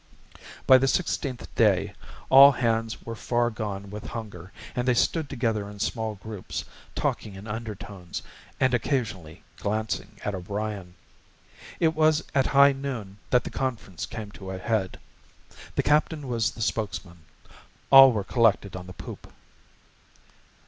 By 0.65 0.79
the 0.79 0.87
sixteenth 0.87 1.45
day 1.53 1.93
all 2.31 2.53
hands 2.53 3.03
were 3.05 3.13
far 3.15 3.51
gone 3.51 3.91
with 3.91 4.03
hunger, 4.07 4.51
and 4.75 4.87
they 4.87 4.95
stood 4.95 5.29
together 5.29 5.69
in 5.69 5.77
small 5.79 6.15
groups, 6.15 6.65
talking 6.95 7.35
in 7.35 7.45
undertones 7.45 8.23
and 8.59 8.73
occasionally 8.73 9.43
glancing 9.57 10.19
at 10.25 10.33
O'Brien. 10.33 10.95
It 11.79 11.93
was 11.93 12.23
at 12.33 12.47
high 12.47 12.71
noon 12.71 13.19
that 13.29 13.43
the 13.43 13.51
conference 13.51 14.07
came 14.07 14.31
to 14.31 14.49
a 14.49 14.57
head. 14.57 14.99
The 15.75 15.83
captain 15.83 16.27
was 16.27 16.49
the 16.49 16.63
spokesman. 16.63 17.19
All 17.91 18.11
were 18.11 18.23
collected 18.23 18.75
on 18.75 18.87
the 18.87 18.93
poop. 18.93 19.31